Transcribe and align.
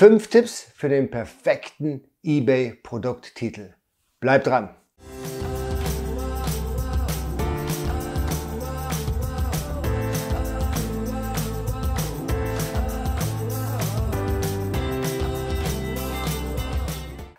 Fünf 0.00 0.28
Tipps 0.28 0.66
für 0.74 0.88
den 0.88 1.10
perfekten 1.10 2.00
eBay 2.22 2.72
Produkttitel. 2.82 3.74
Bleib 4.18 4.44
dran! 4.44 4.70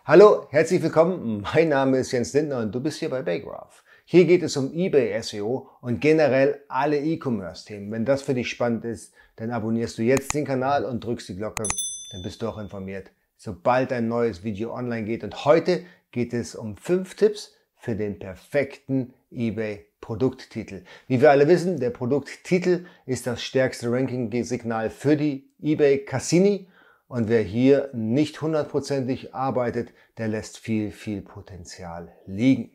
Hallo, 0.05 0.45
herzlich 0.51 0.83
willkommen. 0.83 1.41
Mein 1.41 1.69
Name 1.69 1.97
ist 1.97 2.11
Jens 2.11 2.31
Lindner 2.33 2.59
und 2.59 2.75
du 2.75 2.79
bist 2.79 2.99
hier 2.99 3.09
bei 3.09 3.23
Baygraph. 3.23 3.83
Hier 4.05 4.25
geht 4.25 4.43
es 4.43 4.55
um 4.55 4.71
eBay 4.71 5.19
SEO 5.23 5.67
und 5.81 5.99
generell 5.99 6.63
alle 6.67 6.99
E-Commerce-Themen. 6.99 7.91
Wenn 7.91 8.05
das 8.05 8.21
für 8.21 8.35
dich 8.35 8.51
spannend 8.51 8.85
ist, 8.85 9.15
dann 9.37 9.49
abonnierst 9.49 9.97
du 9.97 10.03
jetzt 10.03 10.31
den 10.35 10.45
Kanal 10.45 10.85
und 10.85 11.03
drückst 11.03 11.29
die 11.29 11.37
Glocke, 11.37 11.63
dann 12.11 12.21
bist 12.21 12.41
du 12.41 12.47
auch 12.47 12.57
informiert, 12.57 13.11
sobald 13.37 13.91
ein 13.93 14.07
neues 14.07 14.43
Video 14.43 14.73
online 14.73 15.05
geht. 15.05 15.23
Und 15.23 15.45
heute 15.45 15.85
geht 16.11 16.33
es 16.33 16.55
um 16.55 16.77
fünf 16.77 17.15
Tipps 17.15 17.55
für 17.75 17.95
den 17.95 18.19
perfekten 18.19 19.13
eBay 19.31 19.87
Produkttitel. 20.01 20.83
Wie 21.07 21.21
wir 21.21 21.31
alle 21.31 21.47
wissen, 21.47 21.79
der 21.79 21.91
Produkttitel 21.91 22.85
ist 23.05 23.27
das 23.27 23.41
stärkste 23.41 23.91
Ranking-Signal 23.91 24.89
für 24.89 25.15
die 25.15 25.49
eBay 25.61 26.05
Cassini 26.05 26.67
und 27.07 27.29
wer 27.29 27.41
hier 27.41 27.89
nicht 27.93 28.41
hundertprozentig 28.41 29.35
arbeitet, 29.35 29.93
der 30.17 30.27
lässt 30.27 30.57
viel, 30.57 30.91
viel 30.91 31.21
Potenzial 31.21 32.11
liegen. 32.25 32.71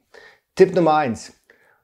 Tipp 0.55 0.75
Nummer 0.75 0.97
eins: 0.97 1.33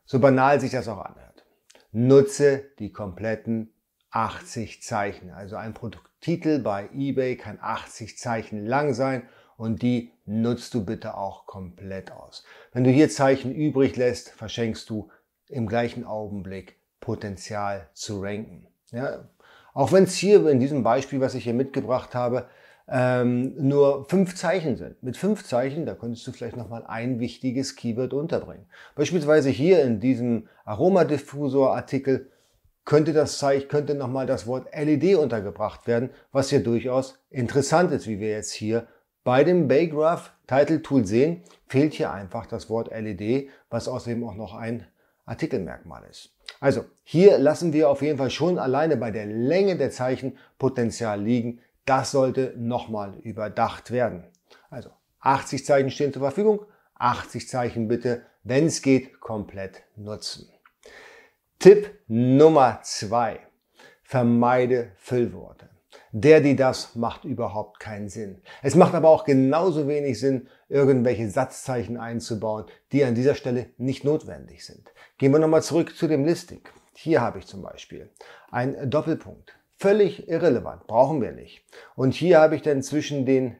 so 0.04 0.20
banal 0.20 0.60
sich 0.60 0.70
das 0.70 0.88
auch 0.88 1.04
anhört. 1.04 1.44
Nutze 1.92 2.64
die 2.78 2.92
kompletten 2.92 3.72
80 4.12 4.82
Zeichen. 4.82 5.30
Also 5.30 5.56
ein 5.56 5.74
Produkttitel 5.74 6.60
bei 6.60 6.88
eBay 6.94 7.36
kann 7.36 7.58
80 7.60 8.18
Zeichen 8.18 8.64
lang 8.66 8.94
sein 8.94 9.22
und 9.56 9.82
die 9.82 10.12
nutzt 10.24 10.74
du 10.74 10.84
bitte 10.84 11.16
auch 11.16 11.46
komplett 11.46 12.12
aus. 12.12 12.44
Wenn 12.72 12.84
du 12.84 12.90
hier 12.90 13.08
Zeichen 13.08 13.54
übrig 13.54 13.96
lässt, 13.96 14.30
verschenkst 14.30 14.88
du 14.88 15.10
im 15.48 15.66
gleichen 15.66 16.04
Augenblick 16.04 16.76
Potenzial 17.00 17.88
zu 17.94 18.20
ranken. 18.22 18.66
Ja, 18.90 19.28
auch 19.74 19.92
wenn 19.92 20.04
es 20.04 20.14
hier 20.14 20.46
in 20.48 20.60
diesem 20.60 20.82
Beispiel, 20.82 21.20
was 21.20 21.34
ich 21.34 21.44
hier 21.44 21.54
mitgebracht 21.54 22.14
habe, 22.14 22.48
ähm, 22.88 23.54
nur 23.56 24.06
fünf 24.08 24.34
Zeichen 24.34 24.76
sind. 24.76 25.02
Mit 25.02 25.16
fünf 25.16 25.44
Zeichen, 25.44 25.86
da 25.86 25.94
könntest 25.94 26.26
du 26.26 26.32
vielleicht 26.32 26.56
nochmal 26.56 26.84
ein 26.86 27.20
wichtiges 27.20 27.76
Keyword 27.76 28.12
unterbringen. 28.12 28.66
Beispielsweise 28.94 29.50
hier 29.50 29.82
in 29.82 30.00
diesem 30.00 30.48
Aromadiffusor-Artikel 30.64 32.31
könnte 32.84 33.12
das 33.12 33.38
Zeichen, 33.38 33.68
könnte 33.68 33.94
nochmal 33.94 34.26
das 34.26 34.46
Wort 34.46 34.68
LED 34.74 35.16
untergebracht 35.16 35.86
werden, 35.86 36.10
was 36.32 36.50
hier 36.50 36.62
durchaus 36.62 37.18
interessant 37.30 37.92
ist, 37.92 38.06
wie 38.06 38.20
wir 38.20 38.30
jetzt 38.30 38.52
hier 38.52 38.86
bei 39.24 39.44
dem 39.44 39.68
Baygraph 39.68 40.32
Title 40.46 40.82
Tool 40.82 41.06
sehen, 41.06 41.42
fehlt 41.68 41.94
hier 41.94 42.12
einfach 42.12 42.46
das 42.46 42.68
Wort 42.68 42.90
LED, 42.90 43.48
was 43.70 43.88
außerdem 43.88 44.24
auch 44.24 44.34
noch 44.34 44.54
ein 44.54 44.86
Artikelmerkmal 45.24 46.02
ist. 46.10 46.34
Also 46.60 46.84
hier 47.04 47.38
lassen 47.38 47.72
wir 47.72 47.88
auf 47.88 48.02
jeden 48.02 48.18
Fall 48.18 48.30
schon 48.30 48.58
alleine 48.58 48.96
bei 48.96 49.10
der 49.10 49.26
Länge 49.26 49.76
der 49.76 49.90
Zeichen 49.90 50.36
Potenzial 50.58 51.22
liegen. 51.22 51.60
Das 51.84 52.10
sollte 52.10 52.54
nochmal 52.56 53.14
überdacht 53.22 53.90
werden. 53.90 54.24
Also 54.70 54.90
80 55.20 55.64
Zeichen 55.64 55.90
stehen 55.90 56.12
zur 56.12 56.22
Verfügung. 56.22 56.66
80 56.96 57.48
Zeichen 57.48 57.88
bitte, 57.88 58.22
wenn 58.42 58.66
es 58.66 58.82
geht, 58.82 59.20
komplett 59.20 59.82
nutzen. 59.96 60.51
Tipp 61.62 61.96
Nummer 62.08 62.80
zwei: 62.82 63.38
Vermeide 64.02 64.90
Füllworte. 64.96 65.68
Der, 66.10 66.40
die 66.40 66.56
das 66.56 66.96
macht 66.96 67.24
überhaupt 67.24 67.78
keinen 67.78 68.08
Sinn. 68.08 68.42
Es 68.62 68.74
macht 68.74 68.96
aber 68.96 69.10
auch 69.10 69.22
genauso 69.24 69.86
wenig 69.86 70.18
Sinn, 70.18 70.48
irgendwelche 70.68 71.30
Satzzeichen 71.30 71.98
einzubauen, 71.98 72.64
die 72.90 73.04
an 73.04 73.14
dieser 73.14 73.36
Stelle 73.36 73.66
nicht 73.78 74.02
notwendig 74.02 74.66
sind. 74.66 74.92
Gehen 75.18 75.30
wir 75.30 75.38
nochmal 75.38 75.62
zurück 75.62 75.96
zu 75.96 76.08
dem 76.08 76.24
Listing. 76.24 76.62
Hier 76.96 77.20
habe 77.20 77.38
ich 77.38 77.46
zum 77.46 77.62
Beispiel 77.62 78.10
ein 78.50 78.90
Doppelpunkt. 78.90 79.54
Völlig 79.76 80.28
irrelevant, 80.28 80.88
brauchen 80.88 81.22
wir 81.22 81.30
nicht. 81.30 81.64
Und 81.94 82.12
hier 82.12 82.40
habe 82.40 82.56
ich 82.56 82.62
dann 82.62 82.82
zwischen 82.82 83.24
den, 83.24 83.56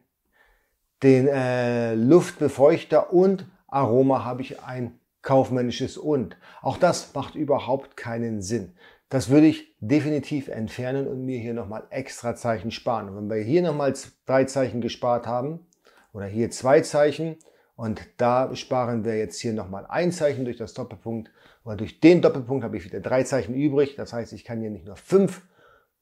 den 1.05 1.29
äh, 1.29 1.95
Luftbefeuchter 1.95 3.13
und 3.13 3.47
Aroma 3.69 4.25
habe 4.25 4.43
ich 4.43 4.61
ein 4.61 4.99
kaufmännisches 5.23 5.97
und. 5.97 6.37
Auch 6.61 6.77
das 6.77 7.15
macht 7.15 7.35
überhaupt 7.35 7.97
keinen 7.97 8.43
Sinn. 8.43 8.75
Das 9.09 9.29
würde 9.29 9.47
ich 9.47 9.77
definitiv 9.81 10.49
entfernen 10.49 11.07
und 11.07 11.25
mir 11.25 11.39
hier 11.39 11.55
nochmal 11.55 11.85
extra 11.91 12.35
Zeichen 12.35 12.71
sparen. 12.71 13.09
Und 13.09 13.17
wenn 13.17 13.37
wir 13.37 13.45
hier 13.45 13.63
nochmal 13.63 13.95
drei 14.27 14.45
Zeichen 14.45 14.81
gespart 14.81 15.27
haben, 15.27 15.67
oder 16.13 16.27
hier 16.27 16.51
zwei 16.51 16.81
Zeichen, 16.81 17.37
und 17.77 18.01
da 18.17 18.55
sparen 18.55 19.05
wir 19.05 19.17
jetzt 19.17 19.41
hier 19.41 19.53
nochmal 19.53 19.87
ein 19.87 20.13
Zeichen 20.13 20.45
durch 20.45 20.57
das 20.57 20.75
Doppelpunkt, 20.75 21.31
oder 21.65 21.77
durch 21.77 22.01
den 22.01 22.23
Doppelpunkt 22.23 22.65
habe 22.65 22.77
ich 22.77 22.85
wieder 22.85 23.01
drei 23.01 23.23
Zeichen 23.23 23.55
übrig. 23.55 23.97
Das 23.97 24.13
heißt, 24.13 24.33
ich 24.33 24.45
kann 24.45 24.61
hier 24.61 24.71
nicht 24.71 24.87
nur 24.87 24.97
fünf 24.97 25.43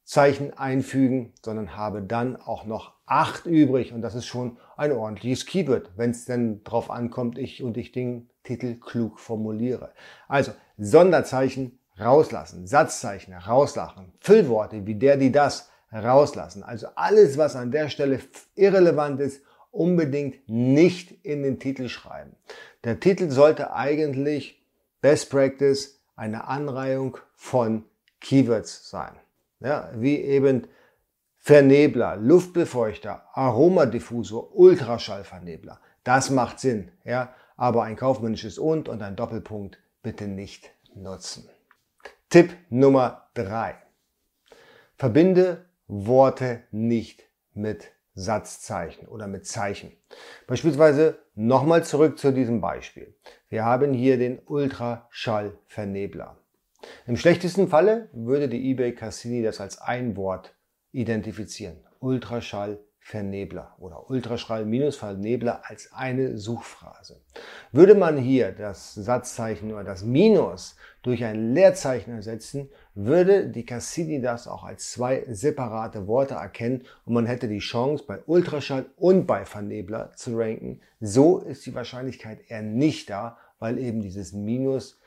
Zeichen 0.04 0.56
einfügen, 0.56 1.32
sondern 1.44 1.76
habe 1.76 2.02
dann 2.02 2.36
auch 2.36 2.64
noch 2.64 2.94
acht 3.06 3.46
übrig. 3.46 3.92
Und 3.92 4.02
das 4.02 4.14
ist 4.14 4.26
schon 4.26 4.56
ein 4.76 4.92
ordentliches 4.92 5.46
Keyword, 5.46 5.90
wenn 5.96 6.10
es 6.10 6.24
denn 6.24 6.64
drauf 6.64 6.90
ankommt, 6.90 7.38
ich 7.38 7.62
und 7.62 7.76
ich 7.76 7.92
den 7.92 8.29
Titel 8.42 8.76
klug 8.76 9.18
formuliere. 9.20 9.92
Also 10.28 10.52
Sonderzeichen 10.78 11.78
rauslassen, 11.98 12.66
Satzzeichen 12.66 13.34
rauslachen, 13.34 14.12
Füllworte 14.20 14.86
wie 14.86 14.94
der, 14.94 15.16
die 15.16 15.32
das 15.32 15.70
rauslassen. 15.92 16.62
Also 16.62 16.88
alles, 16.94 17.36
was 17.36 17.56
an 17.56 17.70
der 17.70 17.88
Stelle 17.88 18.20
irrelevant 18.54 19.20
ist, 19.20 19.42
unbedingt 19.70 20.48
nicht 20.48 21.24
in 21.24 21.42
den 21.42 21.58
Titel 21.58 21.88
schreiben. 21.88 22.34
Der 22.84 22.98
Titel 22.98 23.30
sollte 23.30 23.72
eigentlich 23.72 24.64
Best 25.00 25.30
Practice 25.30 26.00
eine 26.16 26.48
Anreihung 26.48 27.18
von 27.34 27.84
Keywords 28.20 28.90
sein. 28.90 29.12
Ja, 29.60 29.90
wie 29.94 30.16
eben 30.16 30.66
Vernebler, 31.38 32.16
Luftbefeuchter, 32.16 33.24
Aromadiffusor, 33.32 34.54
Ultraschallvernebler. 34.54 35.80
Das 36.04 36.30
macht 36.30 36.60
Sinn. 36.60 36.90
Ja, 37.04 37.34
aber 37.60 37.82
ein 37.82 37.94
kaufmännisches 37.94 38.58
und 38.58 38.88
und 38.88 39.02
ein 39.02 39.16
Doppelpunkt 39.16 39.78
bitte 40.02 40.26
nicht 40.26 40.70
nutzen. 40.94 41.46
Tipp 42.30 42.56
Nummer 42.70 43.28
drei: 43.34 43.74
Verbinde 44.96 45.66
Worte 45.86 46.62
nicht 46.70 47.22
mit 47.52 47.92
Satzzeichen 48.14 49.06
oder 49.08 49.26
mit 49.26 49.46
Zeichen. 49.46 49.92
Beispielsweise 50.46 51.18
nochmal 51.34 51.84
zurück 51.84 52.18
zu 52.18 52.32
diesem 52.32 52.62
Beispiel. 52.62 53.14
Wir 53.50 53.66
haben 53.66 53.92
hier 53.92 54.16
den 54.16 54.38
Ultraschallvernebler. 54.38 56.38
Im 57.06 57.18
schlechtesten 57.18 57.68
Falle 57.68 58.08
würde 58.14 58.48
die 58.48 58.70
eBay 58.70 58.94
Cassini 58.94 59.42
das 59.42 59.60
als 59.60 59.82
ein 59.82 60.16
Wort 60.16 60.54
identifizieren. 60.92 61.84
Ultraschall 61.98 62.82
Vernebler 63.10 63.74
oder 63.78 64.08
Ultraschall-Vernebler 64.08 65.62
als 65.68 65.92
eine 65.92 66.38
Suchphrase. 66.38 67.20
Würde 67.72 67.96
man 67.96 68.16
hier 68.16 68.52
das 68.52 68.94
Satzzeichen 68.94 69.72
oder 69.72 69.82
das 69.82 70.04
Minus 70.04 70.76
durch 71.02 71.24
ein 71.24 71.52
Leerzeichen 71.52 72.14
ersetzen, 72.14 72.70
würde 72.94 73.48
die 73.48 73.66
Cassini 73.66 74.20
das 74.20 74.46
auch 74.46 74.62
als 74.62 74.92
zwei 74.92 75.24
separate 75.28 76.06
Worte 76.06 76.34
erkennen 76.34 76.84
und 77.04 77.14
man 77.14 77.26
hätte 77.26 77.48
die 77.48 77.58
Chance 77.58 78.04
bei 78.06 78.20
Ultraschall 78.26 78.86
und 78.96 79.26
bei 79.26 79.44
Vernebler 79.44 80.12
zu 80.14 80.36
ranken. 80.36 80.80
So 81.00 81.38
ist 81.38 81.66
die 81.66 81.74
Wahrscheinlichkeit 81.74 82.38
eher 82.48 82.62
nicht 82.62 83.10
da, 83.10 83.38
weil 83.58 83.78
eben 83.78 84.02
dieses 84.02 84.32
Minus 84.32 85.00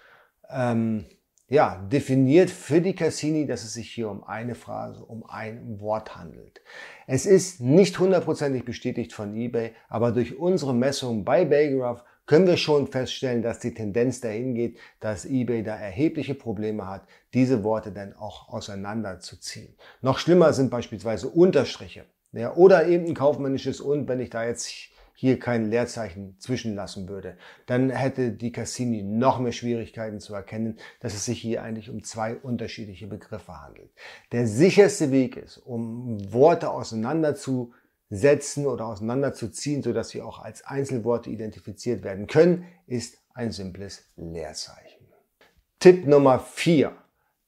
ähm, 0.49 1.05
ja, 1.49 1.75
definiert 1.91 2.49
für 2.49 2.81
die 2.81 2.95
Cassini, 2.95 3.45
dass 3.45 3.63
es 3.63 3.73
sich 3.73 3.91
hier 3.91 4.09
um 4.09 4.23
eine 4.23 4.55
Phrase, 4.55 5.03
um 5.03 5.25
ein 5.25 5.79
Wort 5.79 6.15
handelt. 6.15 6.61
Es 7.05 7.25
ist 7.25 7.61
nicht 7.61 7.99
hundertprozentig 7.99 8.65
bestätigt 8.65 9.13
von 9.13 9.35
eBay, 9.35 9.73
aber 9.89 10.11
durch 10.11 10.37
unsere 10.37 10.73
Messung 10.73 11.25
bei 11.25 11.45
Baygraph 11.45 12.03
können 12.25 12.47
wir 12.47 12.57
schon 12.57 12.87
feststellen, 12.87 13.41
dass 13.41 13.59
die 13.59 13.73
Tendenz 13.73 14.21
dahin 14.21 14.55
geht, 14.55 14.77
dass 15.01 15.25
eBay 15.25 15.63
da 15.63 15.75
erhebliche 15.75 16.35
Probleme 16.35 16.87
hat, 16.87 17.05
diese 17.33 17.63
Worte 17.63 17.91
dann 17.91 18.13
auch 18.13 18.49
auseinanderzuziehen. 18.49 19.75
Noch 20.01 20.19
schlimmer 20.19 20.53
sind 20.53 20.69
beispielsweise 20.69 21.27
Unterstriche. 21.27 22.05
Ja, 22.31 22.55
oder 22.55 22.87
eben 22.87 23.05
ein 23.05 23.13
kaufmännisches 23.13 23.79
und, 23.79 24.07
wenn 24.07 24.19
ich 24.19 24.31
da 24.31 24.43
jetzt 24.43 24.67
hier 25.15 25.39
kein 25.39 25.69
Leerzeichen 25.69 26.35
zwischenlassen 26.39 27.07
würde, 27.07 27.37
dann 27.65 27.89
hätte 27.89 28.31
die 28.31 28.51
Cassini 28.51 29.03
noch 29.03 29.39
mehr 29.39 29.51
Schwierigkeiten 29.51 30.19
zu 30.19 30.33
erkennen, 30.33 30.77
dass 30.99 31.13
es 31.13 31.25
sich 31.25 31.39
hier 31.39 31.63
eigentlich 31.63 31.89
um 31.89 32.03
zwei 32.03 32.35
unterschiedliche 32.35 33.07
Begriffe 33.07 33.61
handelt. 33.61 33.91
Der 34.31 34.47
sicherste 34.47 35.11
Weg 35.11 35.37
ist, 35.37 35.57
um 35.57 36.33
Worte 36.33 36.71
auseinanderzusetzen 36.71 38.65
oder 38.65 38.87
auseinanderzuziehen, 38.87 39.83
sodass 39.83 40.09
sie 40.09 40.21
auch 40.21 40.39
als 40.39 40.65
Einzelworte 40.65 41.29
identifiziert 41.29 42.03
werden 42.03 42.27
können, 42.27 42.65
ist 42.87 43.17
ein 43.33 43.51
simples 43.51 44.09
Leerzeichen. 44.15 45.07
Tipp 45.79 46.07
Nummer 46.07 46.39
vier: 46.39 46.95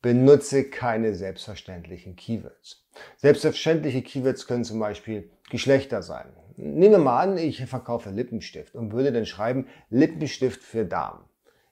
benutze 0.05 0.65
keine 0.65 1.15
selbstverständlichen 1.15 2.15
Keywords. 2.15 2.85
Selbstverständliche 3.17 4.03
Keywords 4.03 4.45
können 4.45 4.63
zum 4.63 4.77
Beispiel 4.77 5.31
Geschlechter 5.49 6.03
sein. 6.03 6.27
Nehmen 6.57 6.91
wir 6.91 6.97
mal 6.99 7.21
an, 7.21 7.37
ich 7.39 7.65
verkaufe 7.65 8.11
Lippenstift 8.11 8.75
und 8.75 8.93
würde 8.93 9.11
dann 9.11 9.25
schreiben 9.25 9.65
Lippenstift 9.89 10.61
für 10.61 10.85
Damen. 10.85 11.25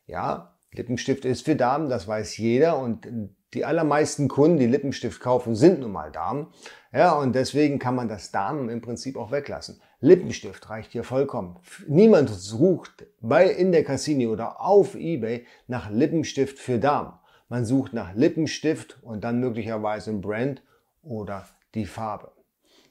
Ja, 0.07 0.56
Lippenstift 0.71 1.25
ist 1.25 1.45
für 1.45 1.56
Damen, 1.56 1.89
das 1.89 2.07
weiß 2.07 2.35
jeder 2.38 2.80
und 2.80 3.07
die 3.53 3.65
allermeisten 3.65 4.30
Kunden, 4.30 4.57
die 4.57 4.65
Lippenstift 4.65 5.21
kaufen, 5.21 5.53
sind 5.53 5.81
nun 5.81 5.91
mal 5.91 6.12
Damen. 6.12 6.47
Ja, 6.91 7.13
und 7.13 7.35
deswegen 7.35 7.77
kann 7.77 7.94
man 7.94 8.07
das 8.07 8.31
Damen 8.31 8.68
im 8.68 8.81
Prinzip 8.81 9.15
auch 9.15 9.30
weglassen. 9.30 9.80
Lippenstift 10.00 10.71
reicht 10.71 10.91
hier 10.91 11.03
vollkommen. 11.03 11.59
Niemand 11.88 12.31
sucht 12.31 13.06
bei 13.21 13.47
in 13.47 13.71
der 13.71 13.83
Cassini 13.83 14.25
oder 14.25 14.59
auf 14.59 14.95
eBay 14.95 15.45
nach 15.68 15.91
Lippenstift 15.91 16.57
für 16.57 16.80
Damen. 16.80 17.13
Man 17.50 17.66
sucht 17.66 17.94
nach 17.94 18.13
Lippenstift 18.13 19.00
und 19.01 19.24
dann 19.24 19.40
möglicherweise 19.40 20.12
ein 20.12 20.22
Brand 20.22 20.63
oder 21.01 21.48
die 21.75 21.86
Farbe. 21.86 22.31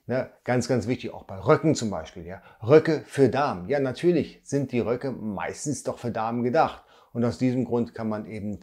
Ja, 0.07 0.31
ganz, 0.45 0.69
ganz 0.69 0.87
wichtig, 0.89 1.13
auch 1.13 1.25
bei 1.25 1.39
Röcken 1.39 1.75
zum 1.75 1.91
Beispiel. 1.91 2.27
Ja. 2.27 2.43
Röcke 2.63 3.03
für 3.07 3.29
Damen. 3.29 3.69
Ja, 3.69 3.79
natürlich 3.79 4.41
sind 4.43 4.73
die 4.73 4.81
Röcke 4.81 5.13
meistens 5.13 5.85
doch 5.85 5.99
für 5.99 6.11
Damen 6.11 6.43
gedacht. 6.43 6.83
Und 7.13 7.25
aus 7.25 7.39
diesem 7.39 7.65
Grund 7.65 7.95
kann 7.95 8.09
man 8.09 8.27
eben 8.27 8.61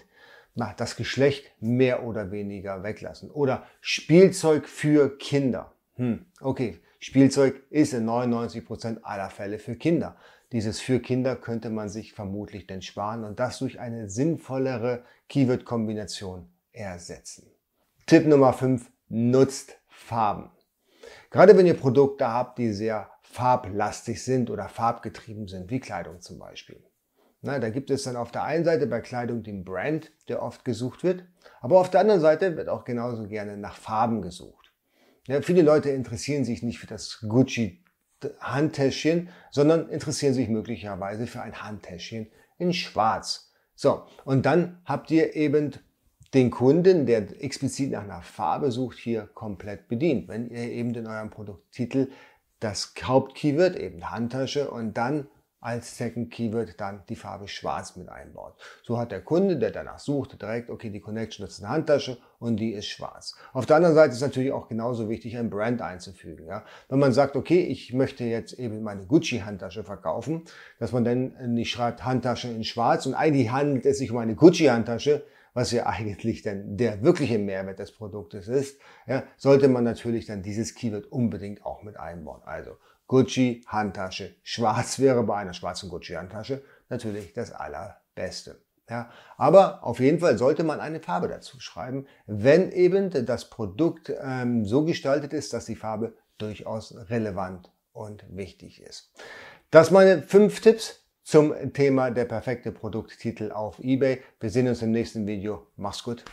na, 0.56 0.74
das 0.76 0.96
Geschlecht 0.96 1.52
mehr 1.62 2.04
oder 2.04 2.32
weniger 2.32 2.84
weglassen. 2.84 3.32
Oder 3.32 3.64
Spielzeug 3.80 4.68
für 4.68 5.18
Kinder. 5.18 5.74
Hm, 5.96 6.26
okay, 6.42 6.82
Spielzeug 7.02 7.64
ist 7.70 7.94
in 7.94 8.04
99 8.04 8.66
Prozent 8.66 9.06
aller 9.06 9.30
Fälle 9.30 9.58
für 9.58 9.76
Kinder. 9.76 10.18
Dieses 10.52 10.82
für 10.82 11.00
Kinder 11.00 11.38
könnte 11.38 11.70
man 11.70 11.88
sich 11.88 12.14
vermutlich 12.14 12.68
denn 12.68 12.82
sparen 12.82 13.24
und 13.24 13.40
das 13.40 13.60
durch 13.60 13.80
eine 13.80 14.10
sinnvollere 14.10 15.06
Keyword-Kombination 15.30 16.50
ersetzen. 16.74 17.50
Tipp 18.06 18.28
Nummer 18.28 18.52
5. 18.52 18.92
Nutzt 19.08 19.78
Farben. 19.88 20.52
Gerade 21.30 21.58
wenn 21.58 21.66
ihr 21.66 21.76
Produkte 21.76 22.28
habt, 22.28 22.58
die 22.58 22.74
sehr 22.74 23.10
farblastig 23.22 24.22
sind 24.22 24.50
oder 24.50 24.68
farbgetrieben 24.68 25.48
sind, 25.48 25.70
wie 25.70 25.80
Kleidung 25.80 26.20
zum 26.20 26.38
Beispiel. 26.38 26.84
Na, 27.42 27.60
da 27.60 27.70
gibt 27.70 27.90
es 27.92 28.04
dann 28.04 28.18
auf 28.18 28.32
der 28.32 28.44
einen 28.44 28.66
Seite 28.66 28.88
bei 28.88 29.00
Kleidung 29.00 29.44
den 29.44 29.64
Brand, 29.64 30.12
der 30.28 30.42
oft 30.42 30.66
gesucht 30.66 31.04
wird, 31.04 31.24
aber 31.62 31.80
auf 31.80 31.90
der 31.90 32.02
anderen 32.02 32.20
Seite 32.20 32.58
wird 32.58 32.68
auch 32.68 32.84
genauso 32.84 33.28
gerne 33.28 33.56
nach 33.56 33.78
Farben 33.78 34.22
gesucht. 34.22 34.69
Ja, 35.30 35.44
viele 35.44 35.62
Leute 35.62 35.92
interessieren 35.92 36.44
sich 36.44 36.64
nicht 36.64 36.80
für 36.80 36.88
das 36.88 37.20
Gucci 37.22 37.84
Handtäschchen, 38.40 39.30
sondern 39.52 39.88
interessieren 39.90 40.34
sich 40.34 40.50
möglicherweise 40.50 41.28
für 41.28 41.44
ein 41.44 41.62
Handtäschchen 41.62 42.32
in 42.58 42.74
Schwarz. 42.74 43.54
So, 43.76 44.08
und 44.26 44.48
dann 44.48 44.82
habt 44.86 45.12
ihr 45.12 45.36
eben 45.36 45.74
den 46.34 46.50
Kunden, 46.50 47.06
der 47.06 47.44
explizit 47.44 47.92
nach 47.92 48.06
einer 48.06 48.24
Farbe 48.24 48.72
sucht, 48.72 48.98
hier 48.98 49.28
komplett 49.36 49.88
bedient. 49.88 50.28
Wenn 50.28 50.50
ihr 50.50 50.64
eben 50.64 50.96
in 50.96 51.06
eurem 51.06 51.30
Produkttitel 51.30 52.10
das 52.60 52.96
Hauptkeyword, 53.00 53.76
eben 53.76 54.10
Handtasche 54.10 54.72
und 54.72 54.98
dann 54.98 55.28
als 55.62 55.98
Second 55.98 56.32
Keyword 56.32 56.80
dann 56.80 57.04
die 57.10 57.16
Farbe 57.16 57.48
Schwarz 57.48 57.96
mit 57.96 58.10
einbaut. 58.10 58.56
So 58.84 58.98
hat 58.98 59.12
der 59.12 59.22
Kunde, 59.22 59.58
der 59.58 59.72
danach 59.72 60.00
sucht, 60.00 60.42
direkt, 60.42 60.70
okay, 60.70 60.90
die 60.90 61.02
Connection 61.02 61.46
ist 61.46 61.60
eine 61.60 61.70
Handtasche 61.70 62.18
und 62.40 62.58
die 62.58 62.72
ist 62.72 62.88
schwarz. 62.88 63.36
Auf 63.52 63.66
der 63.66 63.76
anderen 63.76 63.96
Seite 63.96 64.14
ist 64.14 64.22
natürlich 64.22 64.52
auch 64.52 64.70
genauso 64.70 65.10
wichtig, 65.10 65.38
ein 65.38 65.50
Brand 65.50 65.82
einzufügen. 65.82 66.48
Ja? 66.48 66.64
Wenn 66.88 67.00
man 67.00 67.12
sagt, 67.12 67.36
okay, 67.36 67.62
ich 67.62 67.94
möchte 67.94 68.24
jetzt 68.24 68.54
eben 68.54 68.82
meine 68.84 69.06
Gucci-Handtasche 69.06 69.84
verkaufen, 69.84 70.44
dass 70.80 70.92
man 70.94 71.04
dann 71.04 71.54
nicht 71.54 71.72
schreibt 71.72 72.06
Handtasche 72.06 72.48
in 72.48 72.64
schwarz 72.64 73.06
und 73.06 73.14
eigentlich 73.14 73.52
handelt 73.52 73.86
es 73.86 73.98
sich 73.98 74.12
um 74.12 74.18
eine 74.18 74.36
Gucci-Handtasche, 74.36 75.24
was 75.54 75.72
ja 75.72 75.86
eigentlich 75.88 76.42
dann 76.42 76.78
der 76.78 77.04
wirkliche 77.04 77.38
Mehrwert 77.38 77.80
des 77.80 77.92
Produktes 77.92 78.48
ist, 78.48 78.80
ja, 79.08 79.24
sollte 79.36 79.68
man 79.68 79.84
natürlich 79.84 80.26
dann 80.26 80.42
dieses 80.42 80.76
Keyword 80.76 81.12
unbedingt 81.12 81.66
auch 81.66 81.84
mit 81.84 81.98
einbauen. 81.98 82.42
Also 82.46 82.78
Gucci 83.10 83.66
Handtasche. 83.68 84.36
Schwarz 84.44 85.00
wäre 85.00 85.24
bei 85.24 85.36
einer 85.36 85.54
schwarzen 85.54 85.90
Gucci 85.90 86.14
Handtasche 86.14 86.62
natürlich 86.90 87.34
das 87.34 87.52
allerbeste. 87.52 88.62
Ja, 88.88 89.12
aber 89.38 89.84
auf 89.84 90.00
jeden 90.00 90.20
Fall 90.20 90.38
sollte 90.38 90.64
man 90.64 90.80
eine 90.80 91.00
Farbe 91.00 91.28
dazu 91.28 91.60
schreiben, 91.60 92.08
wenn 92.26 92.72
eben 92.72 93.12
das 93.26 93.50
Produkt 93.50 94.12
ähm, 94.22 94.66
so 94.66 94.86
gestaltet 94.86 95.34
ist, 95.34 95.54
dass 95.54 95.66
die 95.66 95.76
Farbe 95.76 96.14
durchaus 96.38 96.96
relevant 97.10 97.72
und 97.92 98.24
wichtig 98.30 98.82
ist. 98.82 99.12
Das 99.70 99.92
meine 99.92 100.24
fünf 100.24 100.62
Tipps 100.62 101.04
zum 101.24 101.74
Thema 101.74 102.10
der 102.12 102.26
perfekte 102.26 102.72
Produkttitel 102.72 103.52
auf 103.52 103.80
eBay. 103.80 104.22
Wir 104.40 104.50
sehen 104.50 104.68
uns 104.68 104.82
im 104.82 104.92
nächsten 104.92 105.28
Video. 105.28 105.68
Mach's 105.76 106.04
gut. 106.04 106.24